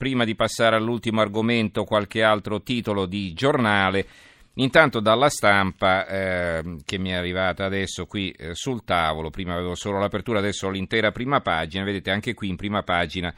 prima 0.00 0.24
di 0.24 0.34
passare 0.34 0.76
all'ultimo 0.76 1.20
argomento 1.20 1.84
qualche 1.84 2.22
altro 2.22 2.62
titolo 2.62 3.04
di 3.04 3.34
giornale. 3.34 4.06
Intanto 4.54 4.98
dalla 4.98 5.28
stampa 5.28 6.06
eh, 6.06 6.76
che 6.86 6.96
mi 6.96 7.10
è 7.10 7.16
arrivata 7.16 7.66
adesso 7.66 8.06
qui 8.06 8.30
eh, 8.30 8.54
sul 8.54 8.82
tavolo, 8.82 9.28
prima 9.28 9.52
avevo 9.52 9.74
solo 9.74 9.98
l'apertura, 9.98 10.38
adesso 10.38 10.68
ho 10.68 10.70
l'intera 10.70 11.12
prima 11.12 11.42
pagina, 11.42 11.84
vedete 11.84 12.10
anche 12.10 12.32
qui 12.32 12.48
in 12.48 12.56
prima 12.56 12.82
pagina 12.82 13.32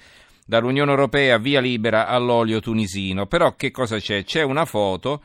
dall'Unione 0.46 0.90
Europea 0.93 1.37
via 1.38 1.61
libera 1.61 2.06
all'olio 2.06 2.61
tunisino, 2.61 3.26
però 3.26 3.56
che 3.56 3.72
cosa 3.72 3.99
c'è? 3.99 4.22
C'è 4.22 4.42
una 4.42 4.65
foto 4.65 5.21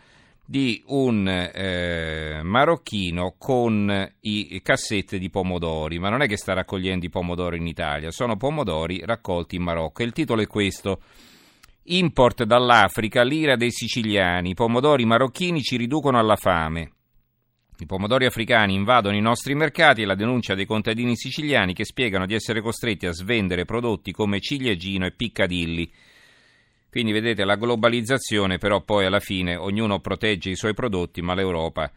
di 0.50 0.82
un 0.88 1.27
eh, 1.27 2.39
marocchino 2.41 3.36
con 3.38 4.14
i 4.21 4.61
cassette 4.64 5.20
di 5.20 5.29
pomodori, 5.29 6.00
ma 6.00 6.07
non 6.07 6.21
è 6.21 6.27
che 6.27 6.38
sta 6.38 6.54
raccogliendo 6.54 7.05
i 7.05 7.09
pomodori 7.09 7.57
in 7.57 7.68
Italia, 7.68 8.11
sono 8.11 8.38
pomodori 8.38 9.02
raccolti 9.04 9.57
in 9.57 9.64
Marocco. 9.64 10.04
Il 10.04 10.14
titolo 10.14 10.41
è 10.41 10.47
questo. 10.47 11.02
Import 11.89 12.46
dall'Africa, 12.46 13.23
l'ira 13.23 13.57
dei 13.57 13.71
siciliani, 13.71 14.52
i 14.52 14.54
pomodori 14.54 15.04
marocchini 15.04 15.61
ci 15.61 15.75
riducono 15.75 16.18
alla 16.18 16.38
fame. 16.38 16.91
I 17.79 17.86
pomodori 17.86 18.25
africani 18.25 18.74
invadono 18.74 19.18
i 19.18 19.21
nostri 19.21 19.54
mercati 19.54 20.02
e 20.02 20.05
la 20.05 20.16
denuncia 20.16 20.55
dei 20.55 20.66
contadini 20.66 21.18
siciliani 21.18 21.74
che 21.74 21.83
spiegano 21.83 22.25
di 22.25 22.33
essere 22.33 22.61
costretti 22.61 23.05
a 23.05 23.11
svendere 23.11 23.66
prodotti 23.66 24.14
come 24.14 24.39
ciliegino 24.39 25.05
e 25.05 25.11
piccadilli. 25.11 25.91
Quindi 26.89 27.11
vedete 27.11 27.43
la 27.43 27.55
globalizzazione, 27.55 28.57
però 28.57 28.82
poi 28.82 29.05
alla 29.05 29.19
fine 29.19 29.55
ognuno 29.55 30.00
protegge 30.00 30.50
i 30.50 30.55
suoi 30.55 30.73
prodotti, 30.73 31.21
ma 31.21 31.33
l'Europa 31.33 31.91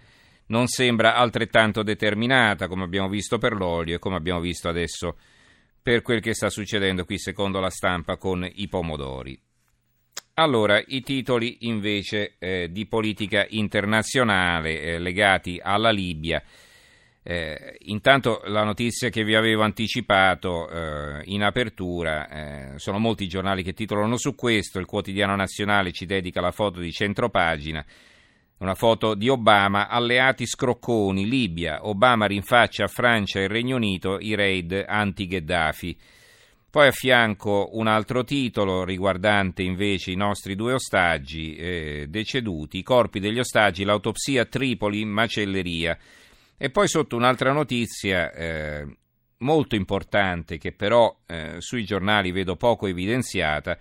non 0.46 0.66
sembra 0.66 1.14
altrettanto 1.14 1.82
determinata, 1.82 2.68
come 2.68 2.84
abbiamo 2.84 3.08
visto 3.08 3.38
per 3.38 3.54
l'olio 3.54 3.96
e 3.96 3.98
come 3.98 4.16
abbiamo 4.16 4.40
visto 4.40 4.68
adesso 4.68 5.16
per 5.82 6.02
quel 6.02 6.20
che 6.20 6.34
sta 6.34 6.50
succedendo 6.50 7.04
qui 7.04 7.18
secondo 7.18 7.60
la 7.60 7.70
stampa 7.70 8.16
con 8.16 8.46
i 8.52 8.68
pomodori. 8.68 9.40
Allora, 10.34 10.82
i 10.86 11.02
titoli 11.02 11.58
invece 11.60 12.36
eh, 12.38 12.68
di 12.70 12.86
politica 12.86 13.46
internazionale 13.48 14.80
eh, 14.80 14.98
legati 14.98 15.60
alla 15.62 15.90
Libia. 15.90 16.42
Eh, 17.22 17.76
intanto 17.80 18.40
la 18.46 18.64
notizia 18.64 19.10
che 19.10 19.24
vi 19.24 19.34
avevo 19.34 19.62
anticipato 19.62 20.68
eh, 20.70 21.20
in 21.24 21.42
apertura, 21.42 22.28
eh, 22.28 22.78
sono 22.78 22.98
molti 22.98 23.28
giornali 23.28 23.62
che 23.62 23.74
titolano 23.74 24.16
su 24.16 24.34
questo, 24.34 24.78
il 24.78 24.86
quotidiano 24.86 25.36
nazionale 25.36 25.92
ci 25.92 26.06
dedica 26.06 26.40
la 26.40 26.50
foto 26.50 26.80
di 26.80 26.90
centropagina, 26.90 27.84
una 28.58 28.74
foto 28.74 29.14
di 29.14 29.28
Obama, 29.28 29.88
alleati 29.88 30.46
scrocconi, 30.46 31.28
Libia, 31.28 31.86
Obama 31.86 32.26
rinfaccia 32.26 32.84
a 32.84 32.88
Francia 32.88 33.38
e 33.40 33.48
Regno 33.48 33.76
Unito 33.76 34.18
i 34.18 34.34
raid 34.34 34.84
anti-Gheddafi. 34.86 35.98
Poi 36.70 36.86
a 36.86 36.92
fianco 36.92 37.70
un 37.72 37.86
altro 37.88 38.22
titolo 38.22 38.84
riguardante 38.84 39.62
invece 39.62 40.12
i 40.12 40.16
nostri 40.16 40.54
due 40.54 40.74
ostaggi 40.74 41.56
eh, 41.56 42.06
deceduti, 42.08 42.78
i 42.78 42.82
corpi 42.82 43.18
degli 43.18 43.40
ostaggi, 43.40 43.82
l'autopsia 43.82 44.44
Tripoli, 44.44 45.04
macelleria. 45.04 45.98
E 46.62 46.68
poi 46.68 46.88
sotto 46.88 47.16
un'altra 47.16 47.52
notizia 47.52 48.30
eh, 48.34 48.86
molto 49.38 49.76
importante 49.76 50.58
che 50.58 50.72
però 50.72 51.22
eh, 51.26 51.54
sui 51.56 51.86
giornali 51.86 52.32
vedo 52.32 52.56
poco 52.56 52.86
evidenziata, 52.86 53.78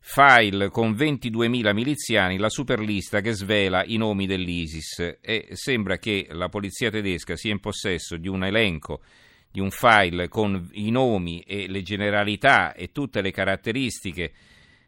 file 0.00 0.68
con 0.68 0.94
22.000 0.94 1.72
miliziani, 1.72 2.36
la 2.36 2.48
superlista 2.48 3.20
che 3.20 3.34
svela 3.34 3.84
i 3.84 3.98
nomi 3.98 4.26
dell'ISIS 4.26 5.18
e 5.20 5.50
sembra 5.52 5.98
che 5.98 6.26
la 6.30 6.48
polizia 6.48 6.90
tedesca 6.90 7.36
sia 7.36 7.52
in 7.52 7.60
possesso 7.60 8.16
di 8.16 8.26
un 8.26 8.42
elenco 8.42 9.00
di 9.48 9.60
un 9.60 9.70
file 9.70 10.26
con 10.26 10.68
i 10.72 10.90
nomi 10.90 11.38
e 11.42 11.68
le 11.68 11.82
generalità 11.82 12.74
e 12.74 12.90
tutte 12.90 13.22
le 13.22 13.30
caratteristiche 13.30 14.32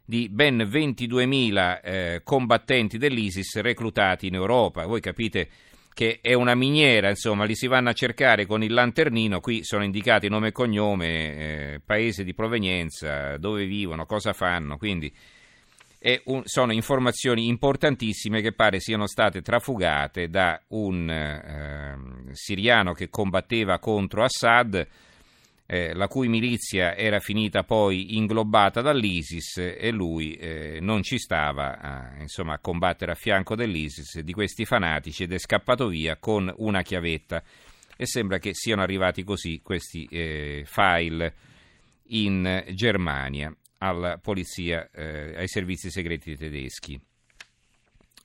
di 0.03 0.27
ben 0.27 0.57
22.000 0.57 1.79
eh, 1.81 2.21
combattenti 2.25 2.97
dell'ISIS 2.97 3.61
reclutati 3.61 4.27
in 4.27 4.33
Europa. 4.33 4.85
Voi 4.85 4.99
capite 4.99 5.49
che 5.93 6.19
è 6.21 6.33
una 6.33 6.55
miniera, 6.55 7.09
insomma, 7.09 7.45
li 7.45 7.55
si 7.55 7.67
vanno 7.67 7.89
a 7.89 7.93
cercare 7.93 8.45
con 8.45 8.63
il 8.63 8.73
lanternino, 8.73 9.39
qui 9.39 9.63
sono 9.63 9.83
indicati 9.83 10.29
nome 10.29 10.49
e 10.49 10.51
cognome, 10.51 11.07
eh, 11.07 11.81
paese 11.83 12.23
di 12.23 12.33
provenienza, 12.33 13.37
dove 13.37 13.65
vivono, 13.65 14.05
cosa 14.05 14.33
fanno, 14.33 14.77
quindi 14.77 15.13
un, 16.25 16.41
sono 16.45 16.73
informazioni 16.73 17.47
importantissime 17.47 18.41
che 18.41 18.53
pare 18.53 18.79
siano 18.79 19.05
state 19.05 19.41
trafugate 19.41 20.29
da 20.29 20.59
un 20.69 21.07
eh, 21.09 22.33
siriano 22.33 22.93
che 22.93 23.09
combatteva 23.09 23.77
contro 23.77 24.23
Assad, 24.23 24.87
eh, 25.71 25.93
la 25.93 26.09
cui 26.09 26.27
milizia 26.27 26.97
era 26.97 27.21
finita 27.21 27.63
poi 27.63 28.17
inglobata 28.17 28.81
dall'ISIS 28.81 29.55
e 29.55 29.89
lui 29.91 30.33
eh, 30.33 30.79
non 30.81 31.01
ci 31.01 31.17
stava 31.17 31.79
a, 31.79 32.19
insomma, 32.19 32.55
a 32.55 32.59
combattere 32.59 33.13
a 33.13 33.15
fianco 33.15 33.55
dell'ISIS, 33.55 34.19
di 34.19 34.33
questi 34.33 34.65
fanatici 34.65 35.23
ed 35.23 35.31
è 35.31 35.37
scappato 35.37 35.87
via 35.87 36.17
con 36.17 36.53
una 36.57 36.81
chiavetta 36.81 37.41
e 37.95 38.05
sembra 38.05 38.37
che 38.37 38.53
siano 38.53 38.81
arrivati 38.81 39.23
così 39.23 39.61
questi 39.63 40.05
eh, 40.11 40.63
file 40.65 41.35
in 42.07 42.65
Germania 42.73 43.55
alla 43.77 44.17
polizia, 44.17 44.89
eh, 44.93 45.37
ai 45.37 45.47
servizi 45.47 45.89
segreti 45.89 46.35
tedeschi. 46.35 46.99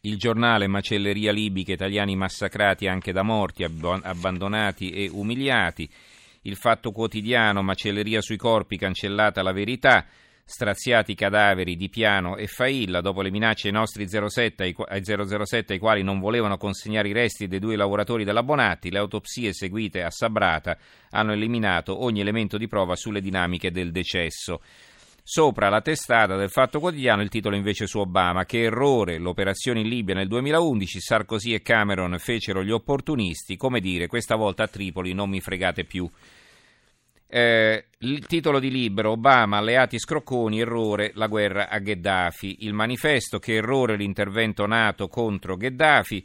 Il 0.00 0.18
giornale 0.18 0.66
Macelleria 0.66 1.30
libica, 1.30 1.72
italiani 1.72 2.16
massacrati 2.16 2.88
anche 2.88 3.12
da 3.12 3.22
morti, 3.22 3.62
abbandonati 3.62 4.90
e 4.90 5.08
umiliati 5.12 5.88
il 6.46 6.56
fatto 6.56 6.92
quotidiano, 6.92 7.62
macelleria 7.62 8.20
sui 8.20 8.36
corpi, 8.36 8.76
cancellata 8.76 9.42
la 9.42 9.52
verità, 9.52 10.06
straziati 10.48 11.16
cadaveri 11.16 11.74
di 11.74 11.88
Piano 11.88 12.36
e 12.36 12.46
Failla 12.46 13.00
dopo 13.00 13.20
le 13.20 13.32
minacce 13.32 13.66
ai 13.66 13.72
nostri 13.74 14.06
07, 14.08 14.74
ai 14.86 15.02
007 15.04 15.72
ai 15.72 15.78
quali 15.80 16.02
non 16.04 16.20
volevano 16.20 16.56
consegnare 16.56 17.08
i 17.08 17.12
resti 17.12 17.48
dei 17.48 17.58
due 17.58 17.74
lavoratori 17.74 18.22
della 18.22 18.44
Bonatti, 18.44 18.92
le 18.92 18.98
autopsie 18.98 19.48
eseguite 19.48 20.04
a 20.04 20.10
Sabrata 20.10 20.78
hanno 21.10 21.32
eliminato 21.32 22.04
ogni 22.04 22.20
elemento 22.20 22.58
di 22.58 22.68
prova 22.68 22.94
sulle 22.94 23.20
dinamiche 23.20 23.72
del 23.72 23.90
decesso. 23.90 24.60
Sopra 25.28 25.69
la 25.69 25.81
testata 25.81 26.37
del 26.37 26.50
Fatto 26.50 26.78
Quotidiano 26.78 27.20
il 27.20 27.28
titolo 27.28 27.56
invece 27.56 27.88
su 27.88 27.98
Obama, 27.98 28.44
che 28.44 28.62
errore 28.62 29.19
l'operazione 29.19 29.81
in 29.81 29.88
Libia 29.88 30.14
nel 30.14 30.28
2011, 30.28 31.00
Sarkozy 31.00 31.53
e 31.53 31.62
Cameron 31.62 32.16
fecero 32.20 32.62
gli 32.62 32.70
opportunisti, 32.70 33.56
come 33.56 33.81
dire 33.81 34.06
questa 34.06 34.36
volta 34.36 34.62
a 34.62 34.69
Tripoli 34.69 35.15
non 35.15 35.28
mi 35.28 35.41
fregate 35.41 35.82
più. 35.82 36.09
Eh, 37.26 37.86
il 37.98 38.25
titolo 38.28 38.60
di 38.60 38.70
libro 38.70 39.10
Obama, 39.10 39.56
alleati 39.56 39.98
scrocconi, 39.98 40.60
errore, 40.60 41.10
la 41.15 41.26
guerra 41.26 41.70
a 41.70 41.81
Gheddafi. 41.81 42.59
Il 42.60 42.72
manifesto 42.72 43.41
che 43.41 43.54
errore 43.54 43.97
l'intervento 43.97 44.65
NATO 44.65 45.09
contro 45.09 45.56
Gheddafi. 45.56 46.25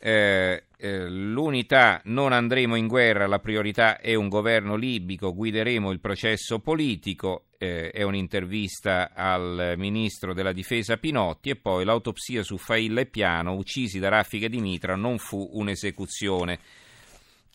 Eh, 0.00 0.64
eh, 0.76 1.08
l'unità, 1.08 2.00
non 2.04 2.32
andremo 2.32 2.76
in 2.76 2.86
guerra, 2.86 3.26
la 3.26 3.40
priorità 3.40 3.98
è 3.98 4.14
un 4.14 4.28
governo 4.28 4.76
libico, 4.76 5.34
guideremo 5.34 5.90
il 5.90 5.98
processo 5.98 6.60
politico, 6.60 7.46
eh, 7.58 7.90
è 7.90 8.02
un'intervista 8.02 9.12
al 9.12 9.74
ministro 9.76 10.34
della 10.34 10.52
difesa 10.52 10.96
Pinotti 10.96 11.50
e 11.50 11.56
poi 11.56 11.84
l'autopsia 11.84 12.44
su 12.44 12.58
Failla 12.58 13.00
e 13.00 13.06
Piano, 13.06 13.54
uccisi 13.54 13.98
da 13.98 14.08
raffiche 14.08 14.48
di 14.48 14.60
mitra, 14.60 14.94
non 14.94 15.18
fu 15.18 15.48
un'esecuzione. 15.54 16.60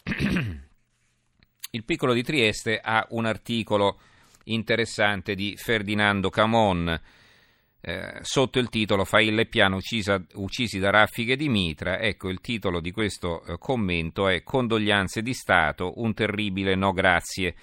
Il 1.72 1.86
piccolo 1.86 2.14
di 2.14 2.24
Trieste 2.24 2.78
ha 2.78 3.08
un 3.12 3.26
articolo 3.26 4.00
interessante 4.46 5.34
di 5.34 5.56
Ferdinando 5.56 6.30
Camon 6.30 7.00
eh, 7.86 8.20
sotto 8.22 8.60
il 8.60 8.70
titolo 8.70 9.04
Failla 9.04 9.42
e 9.42 9.46
Piano 9.46 9.76
uccisa, 9.76 10.24
uccisi 10.36 10.80
da 10.80 10.90
raffiche 10.90 11.36
di 11.36 11.50
mitra. 11.50 12.00
Ecco, 12.00 12.30
il 12.30 12.40
titolo 12.40 12.80
di 12.80 12.92
questo 12.92 13.44
eh, 13.44 13.58
commento 13.58 14.30
è 14.30 14.42
Condoglianze 14.42 15.22
di 15.22 15.34
Stato, 15.34 15.94
un 15.98 16.14
terribile 16.14 16.76
no 16.76 16.94
grazie. 16.94 17.56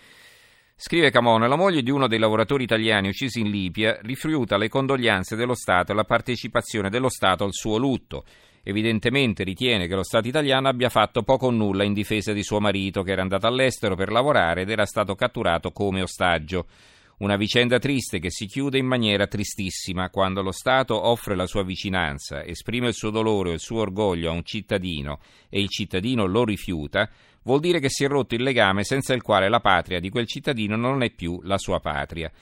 Scrive 0.76 1.10
Camon, 1.10 1.48
la 1.48 1.56
moglie 1.56 1.82
di 1.82 1.90
uno 1.90 2.06
dei 2.06 2.18
lavoratori 2.18 2.64
italiani 2.64 3.08
uccisi 3.08 3.40
in 3.40 3.48
Libia 3.50 3.98
rifiuta 4.02 4.58
le 4.58 4.68
condoglianze 4.68 5.36
dello 5.36 5.54
Stato 5.54 5.92
e 5.92 5.94
la 5.94 6.04
partecipazione 6.04 6.90
dello 6.90 7.08
Stato 7.08 7.44
al 7.44 7.54
suo 7.54 7.78
lutto 7.78 8.24
evidentemente 8.62 9.42
ritiene 9.42 9.86
che 9.86 9.94
lo 9.94 10.02
Stato 10.02 10.28
italiano 10.28 10.68
abbia 10.68 10.90
fatto 10.90 11.22
poco 11.22 11.46
o 11.46 11.50
nulla 11.50 11.82
in 11.82 11.94
difesa 11.94 12.32
di 12.32 12.42
suo 12.42 12.60
marito 12.60 13.02
che 13.02 13.12
era 13.12 13.22
andato 13.22 13.46
all'estero 13.46 13.94
per 13.94 14.10
lavorare 14.10 14.62
ed 14.62 14.70
era 14.70 14.84
stato 14.84 15.14
catturato 15.14 15.70
come 15.70 16.02
ostaggio. 16.02 16.66
Una 17.20 17.36
vicenda 17.36 17.78
triste 17.78 18.18
che 18.18 18.30
si 18.30 18.46
chiude 18.46 18.78
in 18.78 18.86
maniera 18.86 19.26
tristissima 19.26 20.08
quando 20.08 20.40
lo 20.40 20.52
Stato 20.52 21.06
offre 21.06 21.36
la 21.36 21.46
sua 21.46 21.62
vicinanza, 21.62 22.42
esprime 22.42 22.88
il 22.88 22.94
suo 22.94 23.10
dolore 23.10 23.50
o 23.50 23.52
il 23.52 23.60
suo 23.60 23.80
orgoglio 23.80 24.30
a 24.30 24.32
un 24.32 24.42
cittadino 24.42 25.18
e 25.50 25.60
il 25.60 25.68
cittadino 25.68 26.24
lo 26.24 26.46
rifiuta, 26.46 27.10
vuol 27.42 27.60
dire 27.60 27.78
che 27.78 27.90
si 27.90 28.04
è 28.04 28.08
rotto 28.08 28.34
il 28.34 28.42
legame 28.42 28.84
senza 28.84 29.12
il 29.12 29.20
quale 29.20 29.50
la 29.50 29.60
patria 29.60 30.00
di 30.00 30.08
quel 30.08 30.26
cittadino 30.26 30.76
non 30.76 31.02
è 31.02 31.10
più 31.10 31.38
la 31.42 31.58
sua 31.58 31.78
patria. 31.78 32.32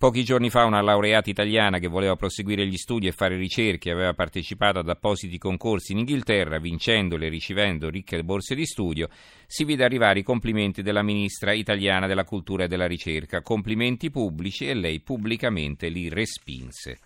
Pochi 0.00 0.24
giorni 0.24 0.48
fa 0.48 0.64
una 0.64 0.80
laureata 0.80 1.28
italiana 1.28 1.78
che 1.78 1.86
voleva 1.86 2.16
proseguire 2.16 2.66
gli 2.66 2.78
studi 2.78 3.06
e 3.06 3.12
fare 3.12 3.36
ricerche 3.36 3.90
aveva 3.90 4.14
partecipato 4.14 4.78
ad 4.78 4.88
appositi 4.88 5.36
concorsi 5.36 5.92
in 5.92 5.98
Inghilterra, 5.98 6.58
vincendoli 6.58 7.26
e 7.26 7.28
ricevendo 7.28 7.90
ricche 7.90 8.24
borse 8.24 8.54
di 8.54 8.64
studio, 8.64 9.10
si 9.46 9.64
vide 9.64 9.84
arrivare 9.84 10.20
i 10.20 10.22
complimenti 10.22 10.80
della 10.80 11.02
ministra 11.02 11.52
italiana 11.52 12.06
della 12.06 12.24
cultura 12.24 12.64
e 12.64 12.66
della 12.66 12.86
ricerca, 12.86 13.42
complimenti 13.42 14.10
pubblici 14.10 14.66
e 14.66 14.72
lei 14.72 15.00
pubblicamente 15.00 15.90
li 15.90 16.08
respinse. 16.08 16.98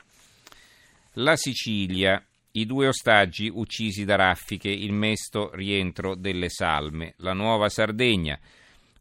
La 1.14 1.35
Sicilia, 1.35 2.25
i 2.52 2.64
due 2.64 2.87
ostaggi 2.87 3.50
uccisi 3.52 4.05
da 4.05 4.14
raffiche, 4.14 4.69
il 4.70 4.93
mesto 4.93 5.50
rientro 5.52 6.14
delle 6.14 6.49
salme, 6.49 7.14
la 7.17 7.32
nuova 7.32 7.69
Sardegna, 7.69 8.38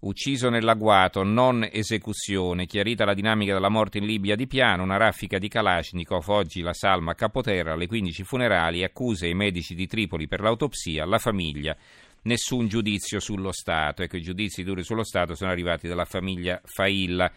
ucciso 0.03 0.49
nell'agguato, 0.49 1.23
non 1.23 1.67
esecuzione, 1.69 2.65
chiarita 2.65 3.05
la 3.05 3.13
dinamica 3.13 3.53
della 3.53 3.69
morte 3.69 3.97
in 3.99 4.05
Libia 4.05 4.35
di 4.35 4.47
Piano, 4.47 4.83
una 4.83 4.97
raffica 4.97 5.37
di 5.37 5.47
Kalashnikov, 5.47 6.27
oggi 6.29 6.61
la 6.61 6.73
salma 6.73 7.11
a 7.11 7.15
Capoterra, 7.15 7.73
alle 7.73 7.87
15 7.87 8.23
funerali, 8.23 8.83
accuse 8.83 9.27
ai 9.27 9.33
medici 9.33 9.75
di 9.75 9.87
Tripoli 9.87 10.27
per 10.27 10.41
l'autopsia, 10.41 11.05
la 11.05 11.19
famiglia, 11.19 11.75
nessun 12.23 12.67
giudizio 12.67 13.19
sullo 13.19 13.51
Stato. 13.51 14.03
Ecco, 14.03 14.17
i 14.17 14.21
giudizi 14.21 14.63
duri 14.63 14.83
sullo 14.83 15.03
Stato 15.03 15.35
sono 15.35 15.51
arrivati 15.51 15.87
dalla 15.87 16.05
famiglia 16.05 16.61
Failla, 16.63 17.31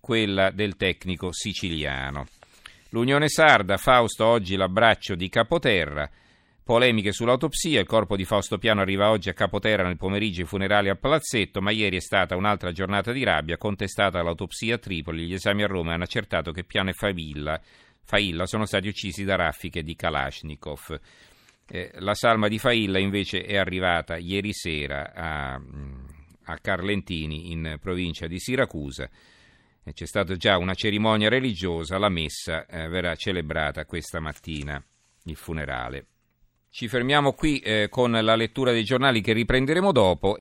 quella 0.00 0.50
del 0.50 0.76
tecnico 0.76 1.32
siciliano. 1.32 2.26
L'Unione 2.90 3.28
Sarda, 3.28 3.76
Fausto 3.76 4.26
oggi 4.26 4.56
l'abbraccio 4.56 5.14
di 5.14 5.28
Capoterra, 5.28 6.08
Polemiche 6.64 7.12
sull'autopsia, 7.12 7.78
il 7.78 7.86
corpo 7.86 8.16
di 8.16 8.24
Fausto 8.24 8.56
Piano 8.56 8.80
arriva 8.80 9.10
oggi 9.10 9.28
a 9.28 9.34
Capoterra 9.34 9.82
nel 9.82 9.98
pomeriggio 9.98 10.40
i 10.40 10.46
funerali 10.46 10.88
al 10.88 10.98
palazzetto, 10.98 11.60
ma 11.60 11.70
ieri 11.70 11.98
è 11.98 12.00
stata 12.00 12.36
un'altra 12.36 12.72
giornata 12.72 13.12
di 13.12 13.22
rabbia, 13.22 13.58
contestata 13.58 14.22
l'autopsia 14.22 14.76
a 14.76 14.78
Tripoli, 14.78 15.26
gli 15.26 15.34
esami 15.34 15.62
a 15.62 15.66
Roma 15.66 15.92
hanno 15.92 16.04
accertato 16.04 16.52
che 16.52 16.64
Piano 16.64 16.88
e 16.88 16.94
Failla, 16.94 17.60
Failla 18.02 18.46
sono 18.46 18.64
stati 18.64 18.88
uccisi 18.88 19.24
da 19.24 19.36
raffiche 19.36 19.82
di 19.82 19.94
Kalashnikov. 19.94 20.98
Eh, 21.66 21.90
la 21.96 22.14
salma 22.14 22.48
di 22.48 22.58
Failla 22.58 22.98
invece 22.98 23.42
è 23.42 23.58
arrivata 23.58 24.16
ieri 24.16 24.54
sera 24.54 25.12
a, 25.12 25.60
a 26.44 26.58
Carlentini 26.62 27.52
in 27.52 27.76
provincia 27.78 28.26
di 28.26 28.38
Siracusa. 28.38 29.06
C'è 29.92 30.06
stata 30.06 30.34
già 30.36 30.56
una 30.56 30.72
cerimonia 30.72 31.28
religiosa, 31.28 31.98
la 31.98 32.08
messa 32.08 32.64
eh, 32.64 32.88
verrà 32.88 33.14
celebrata 33.16 33.84
questa 33.84 34.18
mattina, 34.18 34.82
il 35.24 35.36
funerale. 35.36 36.06
Ci 36.76 36.88
fermiamo 36.88 37.34
qui 37.34 37.60
eh, 37.60 37.86
con 37.88 38.10
la 38.10 38.34
lettura 38.34 38.72
dei 38.72 38.82
giornali 38.82 39.20
che 39.20 39.32
riprenderemo 39.32 39.92
dopo 39.92 40.32